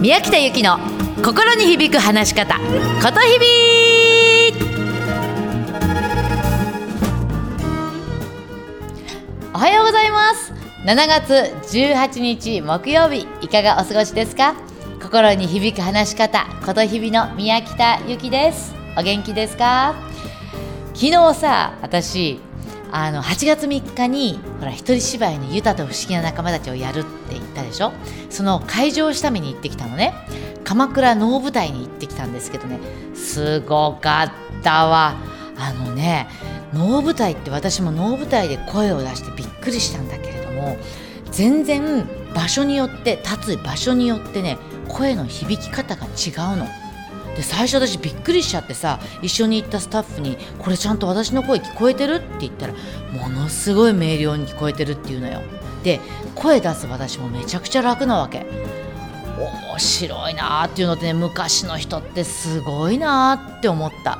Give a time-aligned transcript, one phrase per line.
[0.00, 0.78] 宮北由紀の
[1.22, 2.62] 心に響く話し方こ
[3.12, 3.46] とひび
[9.52, 10.54] おはようございます。
[10.86, 14.54] 7月18日木曜日いかがお過ごしですか？
[15.02, 18.74] 心に響く話し方ことひびの宮北由紀です。
[18.96, 19.94] お元気ですか？
[20.94, 22.40] 昨日さ私
[22.92, 27.92] あの8月3日にほら一人芝居の「ユタと不思議な仲間たち」をやるって言ったでしょ？
[28.30, 30.14] その会場をしために行ってきたのね。
[30.64, 32.78] 鎌倉能舞台に行ってきたんですけどね。
[33.14, 35.14] すごかったわ。
[35.58, 36.28] あのね
[36.72, 40.76] 能舞台って私も能舞台で声を出してびっくりしたんだけれども
[41.30, 46.66] 全然場所によって立つ場所によってね声の響き方が違うの。
[47.40, 52.74] で最初私びっくりしちゃってさ一緒に行ったスタッフに「これちゃんと私の声聞こえてる?」って言ったら
[53.14, 55.40] ものすごい明瞭に聞こえてるっていうのよ。
[55.82, 56.00] で
[56.34, 58.44] 声出す私もめちゃくちゃ楽なわけ。
[59.70, 64.18] 面白いなーっていうのってね昔の人ってすごいなーって思った。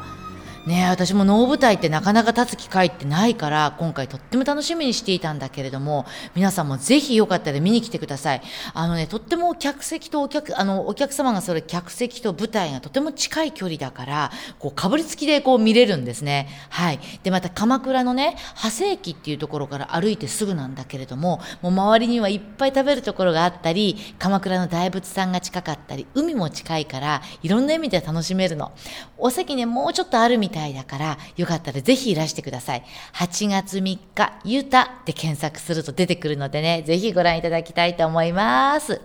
[0.67, 8.43] ね私も能舞台ってなかなか立つ機会ってないから今回とっても楽しみにしていたんだけれども皆さんもぜひよかったら見に来てください。
[8.75, 16.49] あのねとっても客席とお客あのお客様がそれ客席と舞台がとても近い距離だからこうかぶりつきでこう見れるんですね。
[16.69, 17.01] はい。
[17.23, 28.73] でまた鎌倉のね長谷駅っていうところから歩いてすぐなんだけれどももう周りにはいっぱい食べるところがあったり鎌倉の大仏さんが近かったり海も近いからいろんな意味で楽しめるの。
[29.17, 32.85] お席ねもうちょっとあるみたいたいだから、よかったらぜひいらしてください。
[33.15, 39.01] 8月3日、ユタで検索すると出てくるのでね、ぜひご覧いただきたいと思います。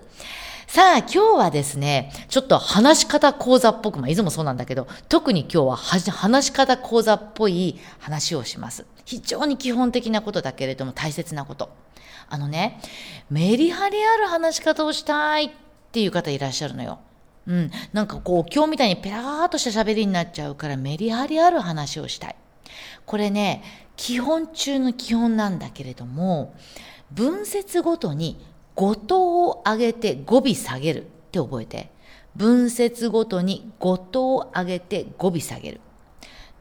[0.68, 8.86] さあ、今日はですね、ちょっと話し方講座っぽく、まあ、いつもそうなんだけど、特に今日は話し方講座っぽい話をします。
[9.06, 11.70] 非常に基本的なことだけれども大切なこと。
[12.28, 12.82] あのね、
[13.30, 15.50] メリハリある話し方をしたいっ
[15.92, 17.00] ていう方いらっしゃるのよ。
[17.48, 22.36] うん、なんかこう今日みたいにペラーっとした喋りになっちゃうからメリハリある話をしたい。
[23.06, 23.64] これね
[23.96, 26.56] 基本中の基本なんだけれども
[27.12, 31.92] 文節ごとに語頭を上げて語尾下げるって覚えて？
[32.36, 35.82] 文節ごとに語頭を上げて語尾下げる。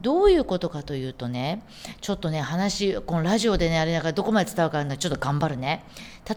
[0.00, 1.62] どういうことかというとね、
[2.00, 5.84] ちょっとね、話、このラジオでね、あれだからどこまで伝わるかなちょっと頑張るね。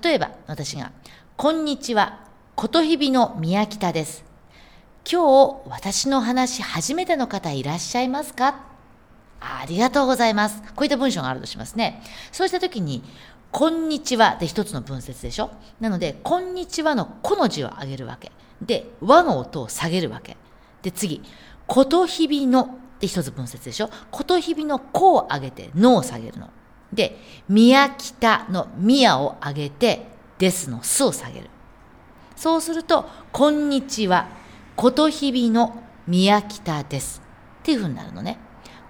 [0.02, 0.92] 例えば、私が、
[1.36, 4.27] こんにちは、ことひびの宮北です。
[5.10, 5.22] 今
[5.64, 8.66] 日私の話初めての方いらっしゃいますか？
[9.40, 10.62] ありがとうございます。
[10.76, 12.04] こういった文章があるとしますね。
[12.34, 13.04] そうした時に、
[13.54, 15.50] こんにちはで一つの文節でしょ？
[15.80, 18.34] なので、こんにちはのこの字を上げるわけ。
[18.62, 20.36] で、和の音を下げるわけ。
[20.82, 21.24] で、次、
[21.68, 23.90] ことひびので一つ文節でしょ？
[24.12, 26.50] ことひびのこを上げて、のを下げるの。
[26.92, 30.06] で、宮北の宮を上げて、
[30.38, 31.50] ですのすを下げる。
[32.36, 34.36] そうすると、こんにちは。
[34.78, 37.24] 琴日々の宮北です。
[37.62, 38.38] っていうふうになるのね。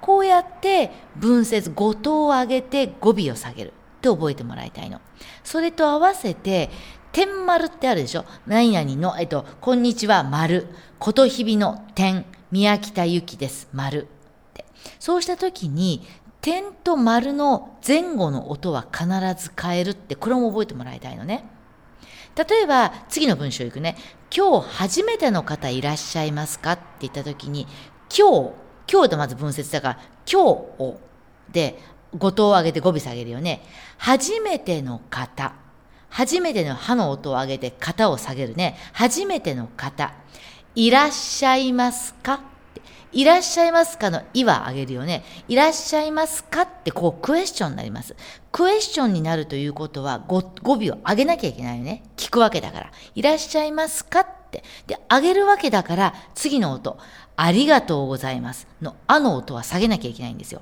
[0.01, 4.99] こうやって文節、語頭を上げて語尾を下げるって覚えてもらいたいの。
[5.45, 6.69] それと合わせて、
[7.13, 8.25] 天丸ってあるでしょ？
[8.45, 10.67] 何々の、えっと、こんにちは、丸。
[10.99, 12.25] 琴日々の天。
[12.51, 14.09] 宮北ゆきです、丸。
[14.49, 14.65] って
[14.99, 16.05] そうした時に、
[16.41, 19.05] 点と丸の前後の音は必
[19.41, 21.45] ず変えるって、これも覚えてもらいたいのね。
[22.35, 23.95] 例えば、次の文章いくね。
[24.35, 26.73] 今日初めての方いらっしゃいますか？
[26.73, 27.67] って言った時に、
[28.15, 28.51] 今日、
[28.91, 29.99] 今日とまず分節だから、
[30.31, 30.47] 今日
[30.79, 30.99] を、
[31.51, 31.79] で、
[32.17, 33.61] 五等を上げて語尾下げるよね。
[33.97, 35.53] 初めての方。
[36.09, 38.77] 初めての歯の音を上げて型を下げるね。
[38.93, 40.13] 初めての方。
[40.75, 42.41] いらっしゃいますか？
[43.11, 45.23] いらっしゃいますかのいはあげるよね。
[45.47, 48.15] いらっしゃいますかってこうクエスチョンになります。
[48.51, 52.03] クエスチョンになるということは語語尾を上げなきゃいけないよね。
[52.17, 52.91] 聞くわけだから。
[53.15, 54.63] いらっしゃいますかって。
[54.87, 56.97] で、上げるわけだから次の音。
[57.35, 60.61] ありがとうございますのあの音は下げなきゃいけないんですよ。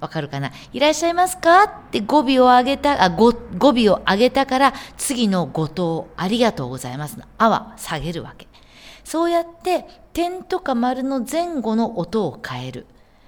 [0.00, 0.50] わかるかな？
[0.72, 8.46] いらっしゃいますかって語尾を上げた、あ語語尾を上げたから次の語頭ありがとうございますのあは下げるわけ。
[9.04, 12.86] そうやって点とか丸の前後の音を変える。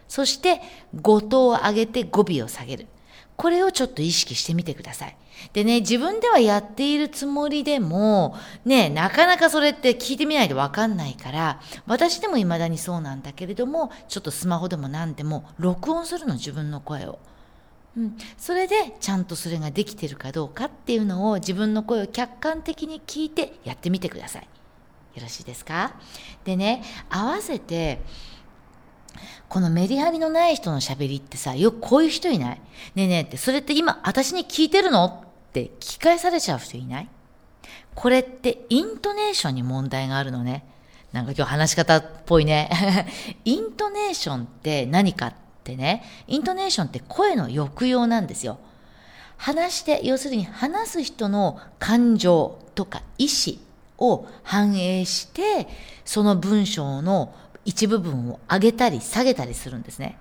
[0.08, 0.61] そして
[1.00, 2.87] 語頭を上げて語尾を下げる。
[3.37, 5.17] これをちょっと意識してみてください。
[5.52, 8.34] でね、自分ではやっているつもりでも、
[8.64, 17.19] ね、なかなかそれって聞いてみないとわかんないから、私でも未だにそうなんだけれども、ちょっとスマホでも何でも録音するの、自分の声を。
[17.99, 24.49] うん、それでちゃんとそれができてるかどうかっていうのを自分の声を客観的に聞いてやってみてください。
[25.17, 25.95] よろしいですか？
[26.45, 28.01] でね合わせて
[29.49, 32.61] このメリハリのない人のしゃべりってさよくこういう人いない？
[32.95, 37.09] ねえねえってそれって今私に聞いてるのって聞き返されちゃう人いない？
[37.95, 40.65] これってイントネーションに問題があるのね。
[41.13, 42.69] なんか今日話し方っぽいね。
[43.47, 45.35] イントネーションって何かっ
[45.65, 48.59] てね、イントネーションって声の抑揚なんですよ。
[49.39, 53.57] 話して、要するに話す人の感情とか意思
[53.98, 55.69] を反映して、
[56.04, 57.34] その文章の
[57.64, 60.19] 一部分を上げたり下げたりするんですね。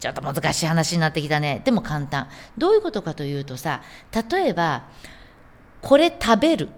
[0.00, 1.60] ちょっと難しい話になってきたね。
[1.64, 2.28] でも簡単。
[2.56, 3.82] どういうことかというとさ、
[4.30, 4.84] 例えば、
[5.82, 6.70] これ食べるっ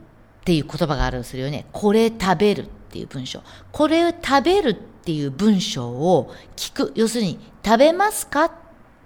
[0.44, 1.67] ていう言葉があるとするよね。
[1.73, 3.43] これ食べるっていう文章。
[3.73, 6.93] これ食べるっていう文章を聞く。
[6.94, 8.52] 要するに、食べますかっ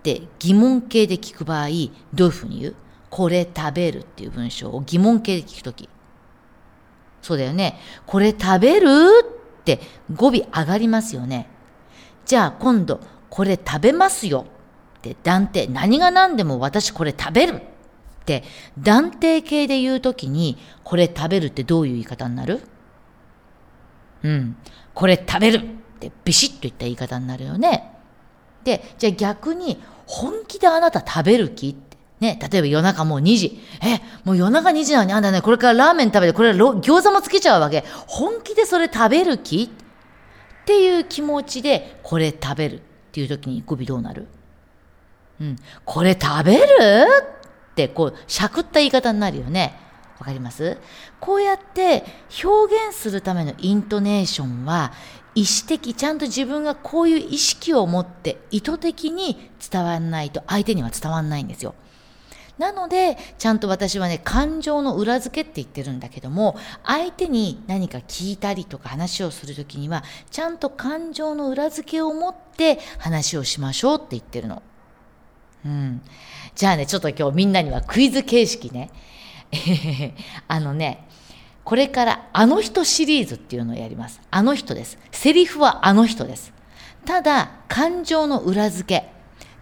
[0.03, 1.69] て疑問形で聞く場合、
[2.13, 2.77] どういうふうに言う？
[3.11, 5.89] これ食べるっていう文章を疑問形で聞くとき。
[7.25, 7.81] そうだよね。
[8.05, 8.87] これ食べる
[9.61, 9.81] って
[10.15, 11.49] 語尾上がりますよね。
[12.27, 13.01] じゃあ今度、
[13.31, 14.45] これ食べますよ
[14.99, 15.67] って断定。
[15.67, 17.61] 何が何でも私これ食べるっ
[18.27, 18.45] て
[18.79, 22.61] 断定形で言うときに、これ食べるってどういう言い方になる？
[24.23, 24.57] うん。
[24.93, 27.91] これ食べるってビシッと言った言い方になるよね。
[28.65, 31.75] で、じゃあ逆に、本気であなた食べる気？
[32.25, 33.61] ね、例えば夜中もう2時。
[33.83, 37.85] え、もう夜中2時なのにあんたね、これからラーメン食べて、これ餃子もつけちゃうわけ。
[38.07, 39.65] 本気でそれ食べる気？
[39.65, 42.83] っていう気持ちで、これ食べるっ
[43.13, 44.27] ていう時に語尾どうなる？
[45.41, 45.57] うん。
[45.85, 46.65] これ食べる？
[47.73, 49.79] って、こう、しゃくった言い方になるよね。
[50.19, 50.79] わかります？
[51.21, 52.05] こうやって
[52.43, 54.93] 表現するためのイントネーションは
[55.35, 61.75] 意思的、ちゃんと自分がこういう意識を持って意図的に伝わらないと相手には伝わらないんですよ。
[62.59, 74.63] なので、ちゃんと私はね、感情の裏付けって言ってるんだけども、相手に何か聞いたりとか話をするときには、ちゃんと感情の裏付けを持って話をしましょうって言ってるの。
[75.65, 76.03] うん。
[76.55, 78.91] じゃあね、ちょっと今日みんなにはクイズ形式ね。
[80.47, 81.09] あのね、
[81.65, 84.21] これからあの人シリーズっていうのをやります。
[84.31, 84.99] あの人です。
[85.11, 86.53] セリフはあの人です。
[87.05, 89.13] ただ、感情の裏付け。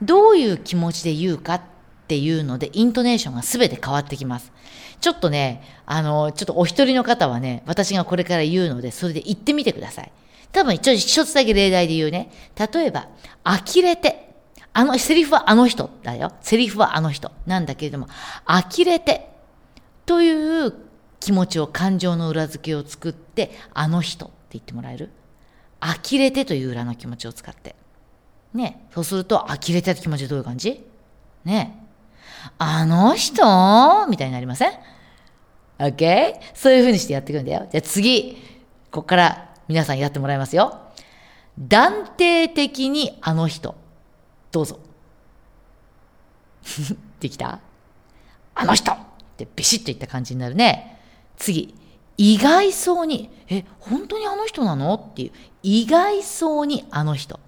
[0.03, 1.63] どういう気持ちで言うかっ
[2.05, 4.53] っていうので、イントネーションが全て変わってきます。
[5.01, 10.13] ちょっとね、あの、ちょっとお一人の方はね、私がこれから言うので、それで言ってみてください。
[10.53, 12.31] 多分、一応一つだけ例題で言うね。
[12.73, 13.09] 例えば、
[13.45, 14.31] 呆れて。
[14.75, 16.33] あの、セリフはあの人だよ。
[16.41, 18.09] セリフはあの人なんだけれども、
[18.47, 19.29] 呆れて
[20.07, 20.75] という
[21.21, 25.11] 気持ちを、感情の裏付けを作って、あの人って言ってもらえる？
[25.81, 27.75] 呆れてという裏の気持ちを使って。
[28.55, 28.87] ね。
[28.95, 30.83] そうすると、呆れてって気持ちどういう感じ？
[31.45, 31.82] ね。
[32.59, 34.07] あの人？
[34.09, 34.73] みたいになりません
[35.79, 36.35] ?OK?
[36.55, 37.67] そういう風にしてやっていくんだよ。
[37.71, 38.35] じゃあ次、
[38.91, 40.79] ここから皆さんやってもらいますよ。
[41.59, 43.75] 断定的にあの人。
[44.51, 44.79] どうぞ。
[47.21, 47.61] できた？
[48.55, 48.97] あの人っ
[49.37, 51.01] てビシッといった感じになるね。
[51.37, 51.75] 次、
[52.17, 54.95] 意外そうに、え、本当にあの人なの？
[54.95, 57.41] っていう、意外そうにあの人。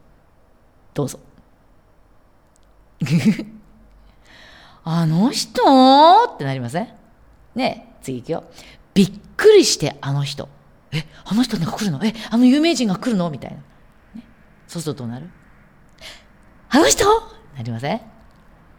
[0.94, 1.18] どうぞ。
[4.84, 5.62] あの人？
[6.34, 6.88] ってなりません？
[7.54, 8.44] ね次行くよ。
[8.92, 10.48] びっくりしてあの人。
[10.92, 12.04] え、あの人が来るの？
[12.04, 13.30] え、あの有名人が来るの？
[13.30, 13.56] みたいな。
[13.56, 13.62] ね、
[14.68, 15.28] そうするとどうなる
[16.70, 17.04] あの人？
[17.56, 18.00] なりません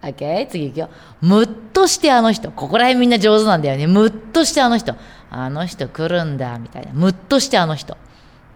[0.02, 0.48] ?OK?
[0.48, 0.90] 次行くよ。
[1.22, 2.52] むっとしてあの人。
[2.52, 3.88] ここら辺みんな上手なんだよね。
[3.88, 4.96] むっとしてあの人。
[5.32, 6.60] あの人来るんだ。
[6.60, 6.94] みたいな。
[6.94, 7.98] むっとしてあの人。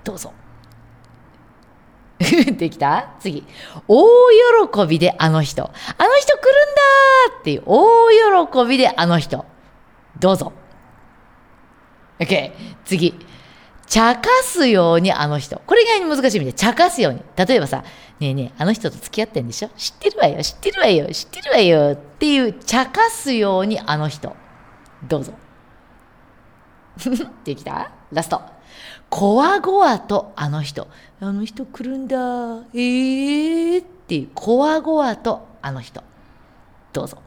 [0.04, 0.34] どうぞ。
[2.20, 3.14] できた？
[3.20, 3.46] 次。
[3.88, 4.06] 大
[4.72, 5.64] 喜びであの人。
[5.64, 5.74] あの
[6.20, 6.69] 人来るん
[7.40, 8.10] って大
[8.48, 9.46] 喜びであの人。
[10.20, 10.54] どうぞ。
[12.20, 12.52] OK。
[12.86, 13.14] 次。
[13.88, 15.60] 茶化すようにあの人。
[15.66, 17.24] これ以外に難しい意味で、茶化すように。
[17.36, 17.84] 例えばさ、
[18.20, 19.70] ねえねえ、あの人と付き合ってんでしょ？
[19.78, 21.92] 知ってるわよ、知ってるわよ、知ってるわよ。
[21.94, 24.36] っていう、茶化すようにあの人。
[25.08, 25.34] どうぞ。
[27.44, 27.92] できた？
[28.12, 28.42] ラスト。
[29.10, 30.88] こわごわとあの人。
[31.20, 32.16] あの人来るんだ。
[32.74, 36.04] えーっていう、こわごわとあの人。
[36.94, 37.18] どうぞ。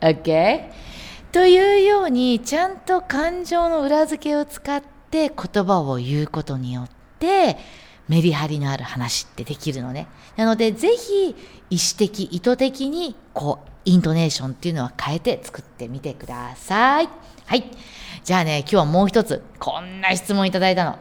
[0.00, 0.70] OK?
[1.32, 7.58] というように、ちゃんと感情の裏付けを使って言葉を言うことによって、
[8.08, 10.06] メリハリのある話ってできるのね。
[10.36, 11.30] なので、ぜひ、
[11.70, 17.08] 意思的、意図的に、こう、イントネーションっていうのは変えて作ってみてください。
[17.46, 17.70] はい。
[18.24, 20.98] じゃあね、今日はもう一つ、こんな質問いただいたの。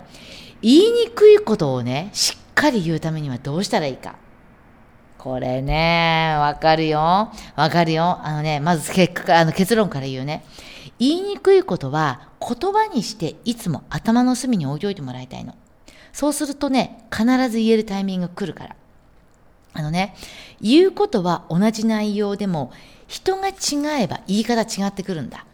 [0.61, 4.15] 言いにくいことをね、しっかり言うためにはどうしたらいいか。
[5.25, 7.31] これね、わかるよ。
[7.55, 8.19] わかるよ。
[8.21, 10.45] あのね、まず結果、あの結論から言うね。
[10.99, 15.55] 言いにくいことは言葉にしていつも頭の隅に置いておいてもらいたいの。
[16.13, 18.75] そうするとね、必ず言えるタイミングが来るから。
[19.73, 20.13] あのね、
[20.61, 22.71] 言うことは同じ内容でも、
[23.07, 25.47] 人が違えば言い方違ってくるんだ。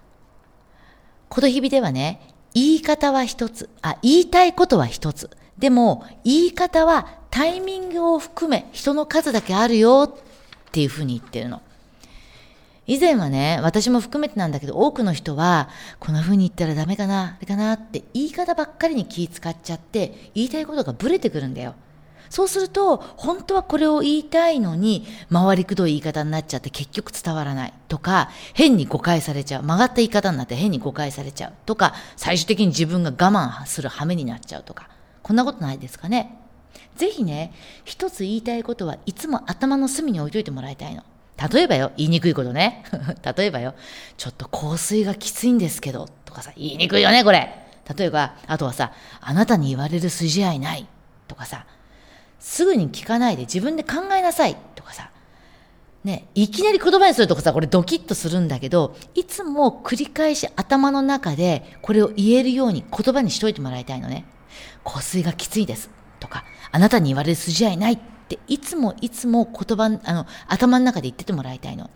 [1.29, 2.19] こと日々ではね、
[2.53, 5.29] 言い方は一つ、あ、言いたいことは一つ。
[5.57, 11.61] でも、言い方はタイミングを含め人の数だけあるよっていうふうに言ってるの。
[12.87, 15.69] 以前はね、私も含めてなんだけど、多くの人は、
[15.99, 21.75] こんな風に言ったらダメかな、あれかなって言い方ばっかりに気使っちゃって、言いたいことがブレてくるんだよ。
[22.29, 29.63] そうすると、本当はこれを言いたいのに、回りくどい言い方になっちゃって結局伝わらないとか、変に誤解されちゃう。
[29.63, 34.89] 曲がった言い方になって変に誤解されちゃうとか、最終的に自分が我慢する羽目になっちゃうとか、
[35.23, 36.40] こんなことないですかね。
[36.95, 41.03] ぜひね、一つ言いたいことはいつも頭の隅に置いといてもらいたいの。
[41.51, 42.83] 例えばよ、言いにくいことね。
[43.35, 43.73] 例えばよ、
[44.17, 47.55] ちょっと香水がきついんですけど、とかさ、言いにくいよね、これ。
[47.97, 50.87] 例えば、あとはさ、あなたに言われる筋合いない、
[51.27, 51.65] とかさ、
[52.39, 55.11] すぐに聞かないで自分で考えなさいとかさ、
[56.03, 64.25] ね、いきなり言葉にするとかさ、これドキッとするんだけど、いつも繰り返し頭の中でこれを言えるように言葉にしといてもらいたいのね。
[64.83, 65.91] 香水がきついです。
[66.19, 71.89] とか、あなたに言われる筋合いないっていつもいつも言葉、あの、頭の中で言っててもらいたいの。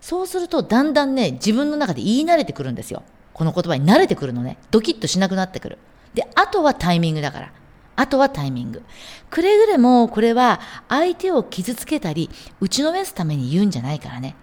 [0.00, 3.02] そうするとだんだんね、自分の中で言い慣れてくるんですよ。
[3.32, 4.58] この言葉に慣れてくるのね。
[4.70, 5.78] ドキッとしなくなってくる。
[6.14, 7.52] で、あとはタイミングだから。
[7.96, 8.82] あとはタイミング。
[9.28, 12.30] くれぐれもこれは相手を傷つけたり
[12.60, 14.36] 打ちのめすために言うんじゃないからね。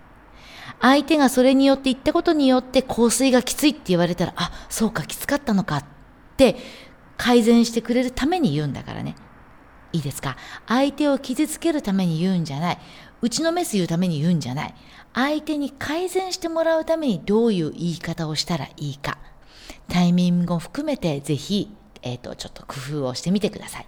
[0.82, 5.86] 相手がそれによって言ったことによって香水がきついって言われたら、あ、そうかきつかったのかっ
[6.36, 6.58] て
[7.18, 9.16] 改善してくれるために言うんだからね。
[9.96, 10.38] いいですか？
[10.68, 12.78] 相手を傷つけるために言うんじゃない。
[13.22, 14.76] 打ちのめす言うために言うんじゃない。
[15.14, 19.18] 相手に改善してもらうためにどういう言い方をしたらいいか。
[19.88, 21.72] タイミングを含めてぜひ
[22.02, 23.82] えっ、ー、と、ちょっと工夫をしてみてください。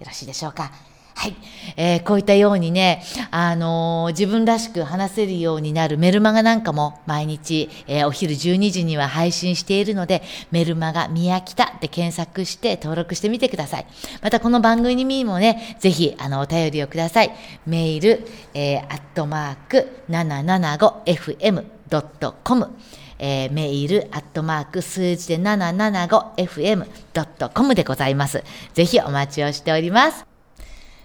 [0.00, 0.72] よろしいでしょうか？
[1.20, 1.36] はい。
[1.76, 13.86] えー、こういったようにね、あのー、自分らしく話せるようになるメルマガなんかも毎日、えー、お昼12時には配信しているので、メルマガ宮北って検索して登録してみてください。
[14.22, 17.32] またこの番組にもね、ぜひ、あの、お便りをください。
[17.66, 22.70] メール、えー、アットマーク 775fm.com
[23.22, 28.42] えー、メール、アットマーク、数字で 775fm.com でございます。
[28.72, 30.29] ぜひお待ちをしております。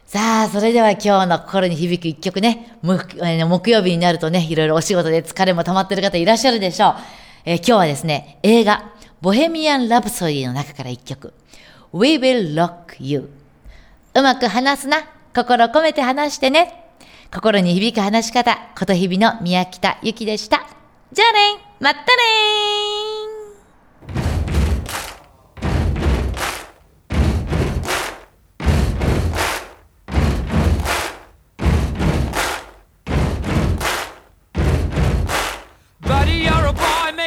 [0.06, 6.96] さあ、それでは今日の心に響く一曲ね、木曜日になるとね、いろいろお仕事で疲れも溜まってる方いらっしゃるでしょう。
[7.46, 11.34] えー、今日はですね、映画、ボヘミアン・ラプソディの中から一曲、
[11.92, 13.30] We Will Rock You。
[14.14, 14.98] うまく話すな。
[15.36, 16.86] 心込めて話してね。
[17.34, 20.68] 心に響く話し方、ことひびの宮北ゆきでした。
[21.12, 21.40] じゃあね
[21.80, 22.65] まったね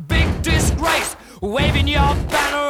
[0.00, 2.68] Big disgrace, waving your banner